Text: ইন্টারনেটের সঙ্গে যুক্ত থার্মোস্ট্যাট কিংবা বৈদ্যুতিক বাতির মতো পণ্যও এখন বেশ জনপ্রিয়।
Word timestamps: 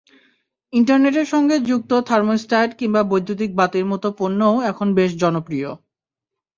ইন্টারনেটের 0.73 1.27
সঙ্গে 1.27 1.55
যুক্ত 1.69 1.91
থার্মোস্ট্যাট 2.09 2.69
কিংবা 2.79 3.01
বৈদ্যুতিক 3.03 3.51
বাতির 3.55 3.85
মতো 3.85 4.07
পণ্যও 4.19 4.55
এখন 4.71 4.87
বেশ 4.95 5.11
জনপ্রিয়। 5.21 5.69